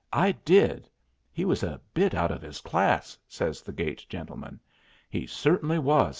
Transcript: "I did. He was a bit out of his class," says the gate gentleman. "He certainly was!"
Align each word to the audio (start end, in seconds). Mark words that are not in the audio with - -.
"I 0.13 0.31
did. 0.31 0.89
He 1.31 1.45
was 1.45 1.61
a 1.61 1.79
bit 1.93 2.15
out 2.15 2.31
of 2.31 2.41
his 2.41 2.59
class," 2.59 3.19
says 3.27 3.61
the 3.61 3.71
gate 3.71 4.03
gentleman. 4.09 4.59
"He 5.11 5.27
certainly 5.27 5.77
was!" 5.77 6.09